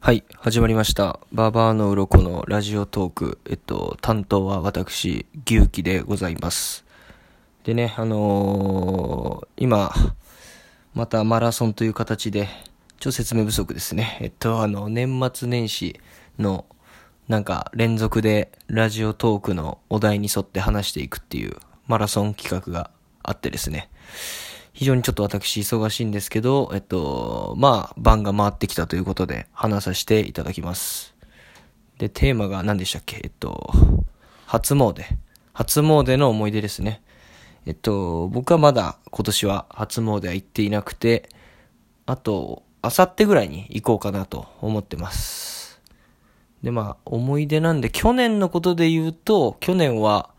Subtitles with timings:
[0.00, 1.18] はい、始まりました。
[1.32, 3.38] ババアの鱗のラジオトーク。
[3.46, 6.84] えっと、担当は私、牛気でございます。
[7.64, 9.92] でね、あのー今、
[10.94, 12.46] またマラソンという形で、
[13.00, 14.18] ちょっと説明不足ですね。
[14.20, 15.98] えっと、あの、年末年始
[16.38, 16.64] の、
[17.26, 21.56] なんか、連続でラジオトークのお題に沿って話していくっていう
[21.88, 22.92] マラソン企画が
[23.24, 23.90] あってですね。
[24.78, 31.16] 非常にちょっと私忙しいんですけど、えっと、まあ、番が回ってきたということで話させていただきます。
[31.98, 33.20] で、テーマが何でしたっけ？
[33.24, 33.74] えっと、
[34.46, 35.02] 初詣。
[35.52, 37.02] 初詣の思い出ですね。
[37.66, 41.28] えっと、僕はまだ今年は初詣は行っていなくて、
[42.06, 45.82] あと、あさってぐらいに行こうかなと思ってます。
[46.62, 50.30] で、まあ、思い出なんで、去年のことで言うと、去年は、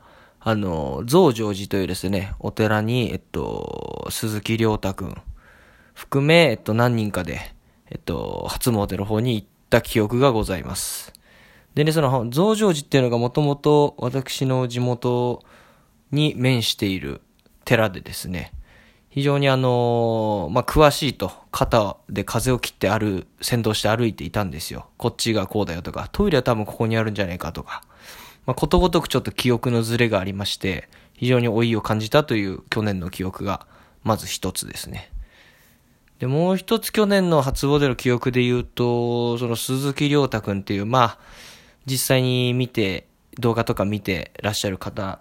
[0.41, 5.15] あの、増上寺というですね、お寺に、えっと、鈴木亮太くん
[5.93, 7.41] 含め、えっと、何人かで、
[7.89, 11.13] えっと、初詣の方に行った記憶がございます。
[11.75, 15.43] でね、その、増上寺っていうのがもともと私の地元
[16.12, 17.21] に面している
[17.65, 18.54] 寺でですね、
[19.10, 24.87] 非常にあのまあ、詳しいと、肩で風を切ってある、先導して歩いていたんですよ。
[24.98, 27.84] こっちがこうだよとか、トイレは多分ここにあるんじゃないかとか、
[28.49, 33.67] まあ、ことごとくちょっと記憶のズレがありまして、非常に老いを感じたという去年の記憶が、
[34.03, 35.11] まず一つですね。
[36.17, 41.17] で、もう一つ去年の初詣の記憶で言うと、その鈴木亮太くんっていう、まあ、
[41.85, 43.05] 実際に見て、
[43.37, 45.20] 動画とか見てらっしゃる方、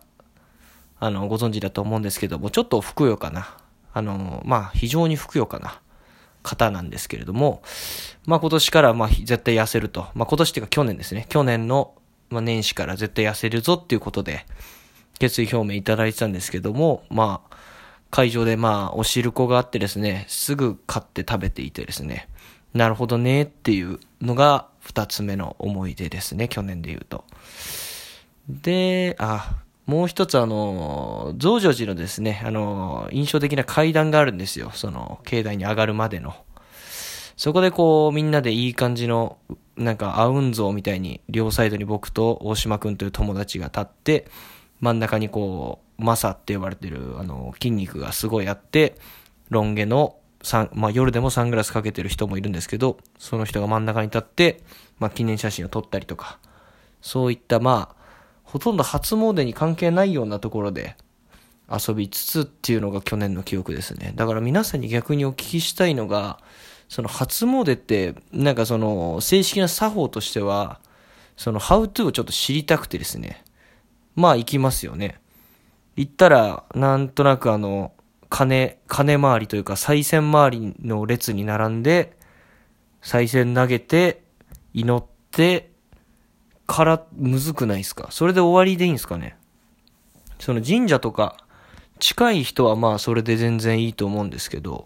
[0.98, 3.58] あの、ご存知だと思うんですけども、ちょっとふくよかな、
[3.92, 5.82] あの、まあ、非常にふくよかな
[6.42, 7.60] 方なんですけれども、
[8.24, 10.06] まあ今年からまあ絶対痩せると。
[10.14, 11.26] まあ今年っていうか去年ですね。
[11.28, 11.92] 去年の
[12.30, 14.46] まあ年始から絶対痩せるぞっていうことで、
[15.18, 17.56] 決意表明いただいてたんですけども、まあ、
[18.10, 22.28] 会場でまあ、お汁粉があってですね、すぐ買って食べていてですね、
[22.72, 27.24] なるほどねっていうのが二つ目の思い出ですね、去年で言うと。
[28.48, 29.56] で、あ、
[29.86, 36.34] もう一つあの、増上寺のですね、あの、印象的な階段があるんですよ、その、境内に上がるまでの。
[37.36, 39.38] そこでこう、みんなでいい感じの、
[39.78, 44.26] なんか、アウン像みたいに、両サイドに僕と大島くんという友達が立って、
[44.80, 48.96] 真ん中にこう、マサって呼ばれてる、あの、筋肉がすごいあって、
[49.50, 50.16] ロン毛の、
[50.72, 54.62] まあ、夜でもサングラスかけてる人もいるんですけど、その人が真ん中に立って、
[54.98, 56.38] まあ、記念写真を撮ったりとか、
[57.00, 57.96] そういった、まあ、
[58.44, 60.96] ほとんど初詣に関係ないようなところで
[61.70, 64.12] 遊びつつっていうのが去年の記憶ですね。
[64.14, 66.38] だから皆さんに逆にお聞きしたいのが、
[66.88, 70.80] その初詣って、なんかその正式な作法としては、
[71.36, 73.44] その how to をちょっと知りたくてですね。
[74.16, 75.20] まあ行きますよね。
[75.96, 77.92] 行ったら、なんとなくあの、
[78.28, 82.16] 金、金回りというか、再銭回りの列に並んで、
[83.02, 84.22] 再銭投げて、
[84.74, 85.70] 祈って、
[86.66, 88.08] から、むずくないですか？
[88.10, 89.36] それで終わりでいいんですかね？
[90.38, 91.36] その神社とか、
[91.98, 94.84] 近い人はまあそれで全然いいと思うんですけど、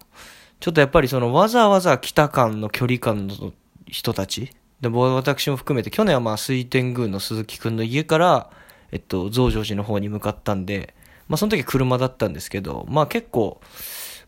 [0.63, 3.53] ちょっとやっぱりそのわざわざ来た感の距離感の
[3.89, 8.49] 人たち、で、私も含めて、去年はまあ水天宮の鈴木くんの家から、
[8.93, 10.95] えっと、増上寺の方に向かったんで、
[11.27, 13.61] まあその時車だったんですけど、まあ結構、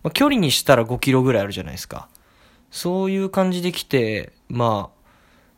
[0.02, 2.08] まあ、距離にしたら5キロぐらいあるじゃないですか。
[2.72, 5.06] そういう感じで来て、まあ、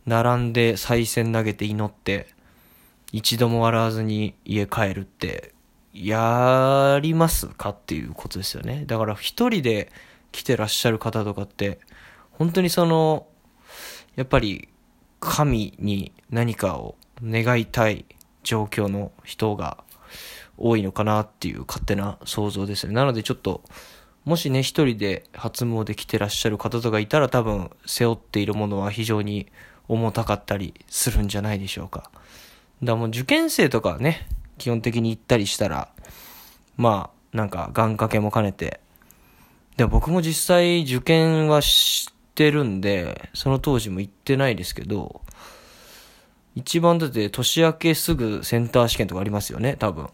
[0.05, 2.29] 並んで賽銭投げて祈って、
[3.13, 5.55] 一度も笑わずに家帰るって、
[5.95, 8.85] やりますかっていうことですよね。
[8.87, 9.91] だから一人で
[10.37, 11.79] 来てらっしゃる方とかって、
[12.33, 13.27] 本当にその、
[14.17, 14.69] やっぱり
[15.19, 18.05] 神に何かを願いたい
[18.43, 19.79] 状況の人が
[20.59, 22.93] 多いのかなっていう勝手な想像ですね。
[22.93, 23.63] なのでちょっと、
[24.27, 29.47] もしね、一人で初詣来てらっしゃる方とかいたら多分背負っているものは非常に
[29.89, 32.01] 重たかったりするんじゃないでしょうか。
[32.01, 32.13] だか
[32.83, 35.89] らもう受験生とかね、基本的に行ったりしたら、
[36.77, 38.81] まあ、なんか願掛けも兼ねて、
[39.77, 45.21] で僕も実際受験はしてるんで、その当時も行ってないですけど、
[46.55, 50.09] 一番だって年明けすぐセンター試験とかありますよね、多分。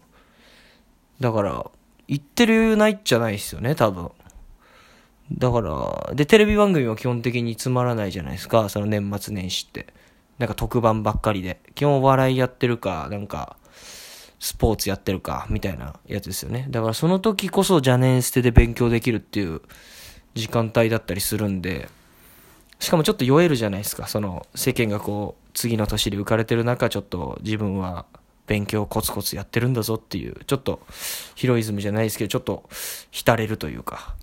[1.21, 1.71] だから、
[2.07, 4.11] 行ってるないじゃないですよね、多分。
[5.31, 9.87] だから、で、テレビ番組も基本的につまらないじゃないですか、その年末年始って。
[10.37, 11.61] なんか特番ばっかりで。
[11.75, 13.55] 基本お笑いやってるか、なんか、
[14.43, 16.67] スポーツやってるか、みたいなやつですよね。
[16.69, 19.61] だからその時こそ邪念捨てで勉強できるっていう
[20.33, 21.87] 時間帯だったりするんで、
[22.77, 28.05] しかもちょっと酔えるじゃないですか、その世間がこう、次の年で浮かれてる中、ちょっと自分は
[28.45, 30.81] 勉強コツコツやってるんだぞっていう、ちょっと
[31.35, 32.69] ヒロイズムじゃないですけど、ちょっと
[33.11, 34.13] 浸れるというか、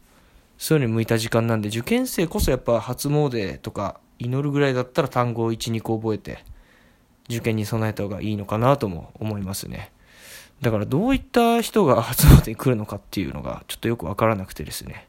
[0.58, 6.44] そういうのに向いた時間なんで、受験生こそやっぱ初詣とか祈るぐらいだったら単語を1、2個覚えて、
[7.30, 9.90] 受験に備えた方がいいのかなとも思いますね。
[10.60, 15.06] だからどういった人が初詣に来るのかっていうのがちょっとよくわからなくてですね。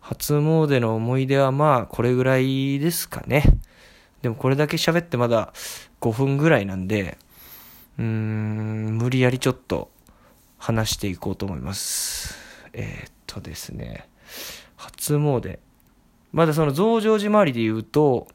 [0.00, 3.44] 初詣の思い出はまあこれぐらいですかね。
[4.22, 5.52] でもこれだけ喋ってまだ
[6.00, 7.18] 5分ぐらいなんで、
[7.98, 9.90] うーん、無理やりちょっと
[10.58, 12.36] 話していこうと思います。
[12.72, 14.08] えー、っとですね、
[14.76, 15.58] 初詣。
[16.32, 18.26] まだその増上寺周りで言うと、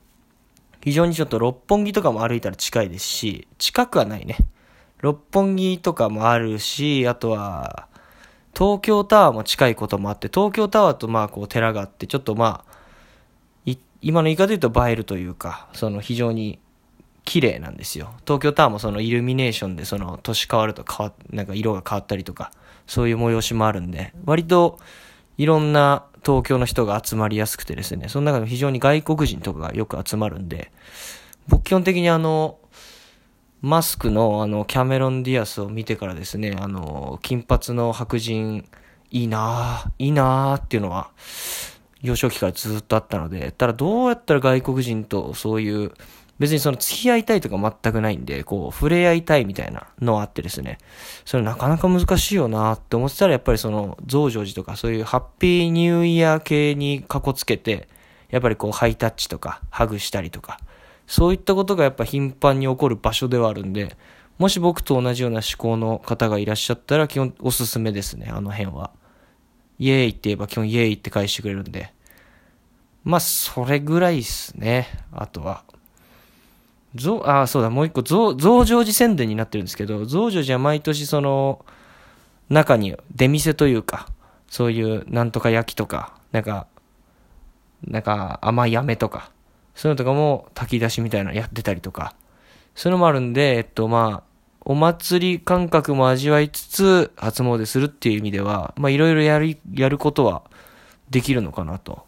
[0.83, 4.37] 非常にちょっと六本木とかも歩いたら近いですし、近くはないね。
[5.01, 7.87] 六本木とかもあるし、あとは、
[8.57, 12.77] 東京タワーも近いこともあって、東京タワーとまあこう寺があって、ちょっとまあ、
[14.01, 16.59] 今の言い方で言うと映えるというか、その非常に
[17.25, 18.13] 綺麗なんですよ。
[18.25, 22.51] 東京タワーもそのイルミネーションでその年変わると変わ、なんか色が変わったりとか、
[22.85, 24.79] そういう催しもあるんで、割と
[25.37, 30.71] いろんな東京の人が集まりやすくてですね、その中でも非常に外国人とかがよく集まるんで、
[31.47, 32.59] 僕基本的にあの、
[33.61, 38.69] マスクのあの、キャメロン・ディアスを見てからですね、あの、金髪の白人、
[39.09, 41.09] いいなぁ、いいなぁっていうのは、
[42.01, 45.91] 幼少期からずっとあったので、ただどうやったら外国人とそういう、
[46.37, 50.77] 別にその付き合いたいとか全くないんで、こう、触れ合いたいみたいなのあってですね、
[51.25, 57.87] それなかなか難しいよなって思ってたら、やっぱりその、増上寺とかそういうハッピーニューイヤー系にかこつけて、
[58.29, 60.59] やっぱりこう、ハイタッチとか、ハグしたりとか、
[61.07, 63.97] そういったことがやっぱ頻繁に起こる場所ではあるんで、
[64.37, 68.91] もし僕と同じような思考の方がいらっしゃったら、基本おすすめですね、あの辺は。
[69.79, 71.93] イエーイって言えば基本イエーイって返してくれるんで。
[73.03, 74.87] まあ、それぐらいっすね。
[75.11, 75.63] あとは。
[76.93, 81.65] 増、あ、そうだ、もう一個、増、増上寺宣伝になってるんですけど、増上寺は毎年その、
[82.49, 84.07] 中に出店というか、
[84.49, 86.67] そういうなんとか焼きとか、なんか、
[87.85, 89.31] なんか甘い飴とか、
[89.77, 92.15] そういうのとかも炊き出しみたいなのやってたりとか、
[92.73, 100.41] そういうのもあるんで、えっとまあ、お祭り感覚も味わいつつ、初詣するっていう意味では、まあいろいろやる、やることは
[101.11, 102.07] できるのかなと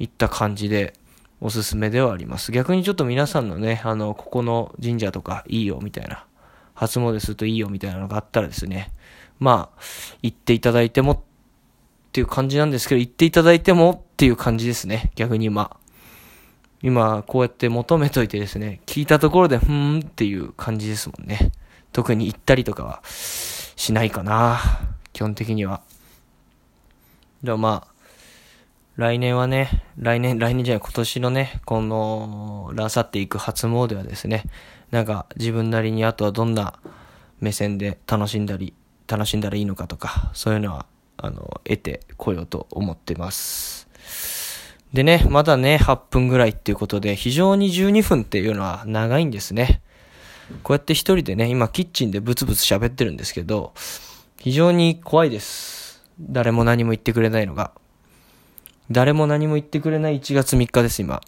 [0.00, 0.94] いった感じで
[1.40, 2.50] おすすめではあります。
[2.50, 6.26] 逆にちょっと皆さんのね、あの、ここの神社とかいいよみたいな、
[6.74, 8.92] 初詣するといいよみたいなのがあったらですね、
[9.38, 9.80] まあ、
[10.22, 11.18] 行っていただいてもっ
[12.12, 15.79] ていう感じなんですけど、行っていただいてもっていう感じですね、逆に今。
[16.82, 21.52] 今、こうやって求めといてですね、聞いたところで、ふーんっていう感じですもんね。
[21.92, 24.60] 特に行ったりとかはしないかな。
[25.12, 25.82] 基本的には。
[27.42, 27.90] でもまあ、
[28.96, 34.44] 来年はね、来年、来年じゃない、今年のね、この、らさっていく初詣はですね、
[34.90, 36.78] なんか自分なりにあとはどんな
[37.40, 38.74] 目線で楽しんだり、
[39.06, 40.86] 楽しんだらいいのかとか、そういうのは、
[41.16, 43.89] あの、得てこようと思ってます。
[44.92, 49.82] でね、まだね、8分ぐらいっていうことで、非常に12分っていうのは長いんですね。
[50.64, 53.72] こうやって一人でね、今キッチンでブツブツ喋ってるんですけど、
[54.38, 56.02] 非常に怖いです。
[56.20, 57.72] 誰も何も言ってくれないのが。
[58.90, 61.20] 誰も何も言ってくれない1月3日です、今。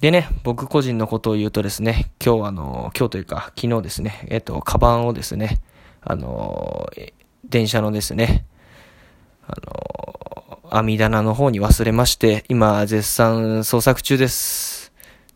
[0.00, 5.60] でね、僕個人のことを言うとですね、今日あの、今日というか昨日ですね、えっと、カバンをですね、
[6.02, 6.90] あの、
[7.44, 8.44] 電車のですね、
[9.46, 9.89] あの、
[10.72, 14.92] 網棚の方に忘れまして、今絶賛捜索中です。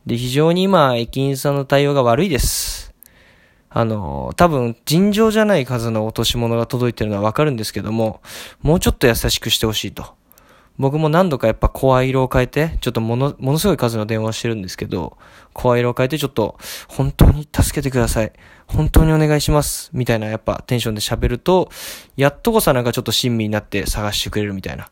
[0.07, 2.95] で、非常に今、駅員さんの対応が悪いです。
[3.69, 8.21] あの、多分、尋常じゃない数の落とし物が届いてるのはわかるんですけども、
[8.63, 10.15] もうちょっと優しくしてほしいと。
[10.79, 15.17] 僕も何度かやっぱ声色を変えて、ちょっともの、ものすごい数の電話してるんですけど、
[15.53, 18.33] 声色を変えてちょっと、本当に助けてください。
[18.69, 19.91] 本当にお願いします。
[19.93, 21.71] みたいなやっぱテンションで喋ると、
[22.17, 24.89] やっとこさなんかちょっと親身になって探してくれるみたいな。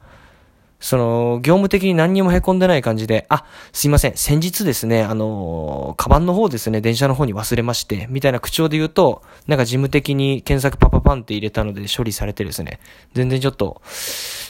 [0.83, 12.81] その、業務的に何にも凹んでない感じで、あ、すいません、先日ですね、あの、カバンの方ですね、電車の方に忘れまして、みたいな口調で言うと、なんか事務的に検索パパパンって入れたので処理されてですね、
[13.15, 13.81] 全然ちょっと、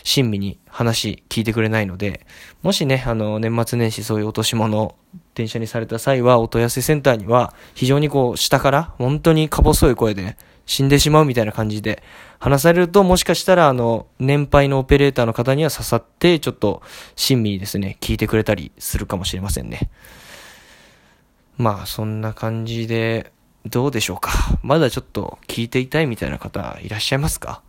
[0.04, 2.26] 親身に話聞いてくれないので、
[2.62, 4.94] もしね、あの、年末年始そういう落とし物、
[5.34, 12.02] 電車にされた際は、お問い合わせセンターには、非常にこう、下から、本当にか細い声で、死んでしまうみたいな感じで
[12.38, 16.82] 話されると、もしかしたら、あの、年配のオペレーターの方には刺さって、ちょっと、
[17.16, 19.90] 親身にですね、聞いてくれたりするかもしれませんね。
[21.58, 23.32] まあ、そんな感じで、
[23.64, 24.32] どうでしょうか。
[24.64, 27.62] まだちょっと聞いていたいみたいな方いらっしゃいますか？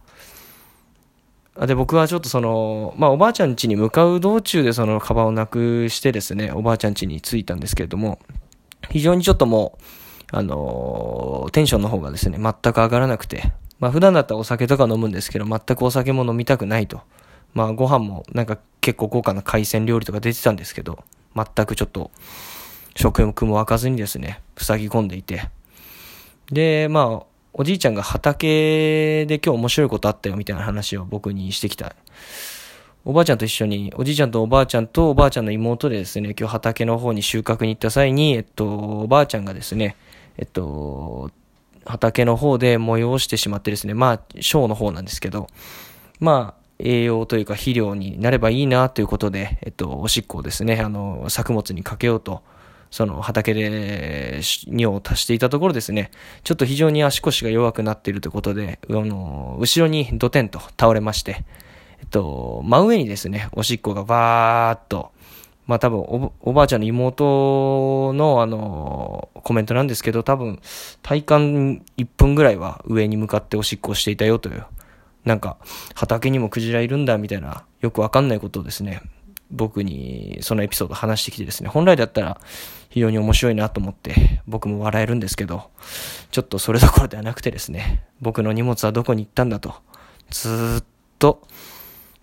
[1.67, 8.17] で、僕はちょっとその、まあ、おばあちゃん家に向かう道中でそのカバンをなくしてですね、おばあちゃん家に着いたんですけれども、
[8.89, 9.83] 非常にちょっともう、
[10.35, 17.01] あのー、テンションの方がですね、全く上がらなくて、まあ普段だったらお酒とか飲むんですけど、全くお酒も飲みたくないと。
[17.53, 21.03] まあご飯もなんか結構豪華な海鮮料理とか出てたんですけど、
[21.35, 22.09] 全くちょっと、
[22.95, 25.49] 食欲も湧かずにですね、塞ぎ込んでいて。
[26.51, 31.95] で、まあ、おじいちゃんが畑で今日面白いことあったよみたいな話を僕にしてきた。
[33.05, 39.95] おばあちゃんと一緒に、おじいちゃんとおばあちゃんとおばあちゃんの妹でですね、今日畑の方に収穫に行った際に、えっと、おばあちゃんがですね、
[40.37, 41.31] えっと、
[41.85, 45.47] 畑の方で催してしまってですね、まあ、小の方なんですけど、
[46.19, 52.43] まあ、栄養というか肥料になればいいなということで、えっと、おしっこをですね、あの、作物にかけようと
[52.93, 56.11] その畑で尿を足していたところですね、
[56.43, 61.43] ちょっと非常に足腰が弱くなっているということで、あの、後ろにドテンと倒れまして、
[62.01, 65.11] えっと、真上にですね、おしっこがバーっと、
[65.65, 70.59] まあ多分お、おばあちゃんの妹のあの、コメントなんですけど、多分、
[71.01, 74.65] 体感1分ぐらいは上に向かっておしっこをしていたよという、
[75.25, 75.57] なんか、
[75.95, 79.01] 畑にもクジラいるんだみたいな、よくわかんないことをですね、
[79.53, 82.41] 僕にそのエピソード話してきてですね、本来だったら
[82.89, 85.69] 非常に面白いなと思って僕も笑えるんですけど、
[86.31, 89.75] ちょっとそれどころではなくてですね、僕の荷物はどこに行ったんだと、
[90.31, 90.85] ずっ
[91.19, 91.47] と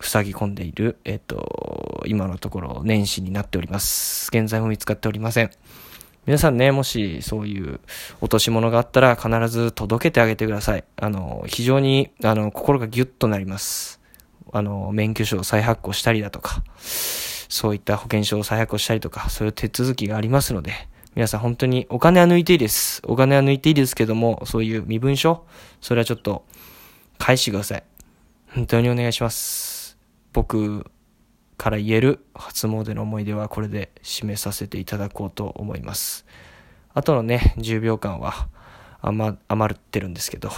[0.01, 4.29] 塞ぎ込んでいる、えっと、今のところ年始になっております。
[4.33, 5.51] 現在も見つかっておりません。
[6.25, 7.79] 皆さんね、もしそういう
[8.21, 10.83] 落とし物があったら必ず届けてあげてください。
[10.97, 13.99] あの、非常に、あの、心がギュッとなります。
[14.51, 20.73] あの、免許証を再発行したりだとか、そういった保険証を再発行したりとか、そういう手続きがありますので、
[21.15, 23.01] 皆さん本当にお金は抜いていいです。
[23.05, 25.43] お金は抜いていいですけども、そういう身分証、
[25.81, 26.45] それはちょっと
[27.17, 27.83] 返してください。
[28.53, 29.70] 本当にお願いします。
[30.33, 30.85] 僕
[31.57, 36.25] から言える初詣の思い出はこれで締めさせていただこうと思います。
[36.93, 38.47] あとのね、10秒間は
[39.01, 40.49] 余余ってるんですけど、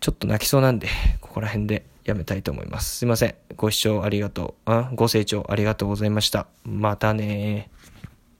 [0.00, 0.88] ちょっと泣きそうなんで、
[1.20, 2.98] ここら辺でやめたいと思います。
[2.98, 3.34] すいません。
[3.56, 4.70] ご視聴ありがとう。
[4.70, 6.46] あご清聴ありがとうございました。
[6.64, 7.70] またね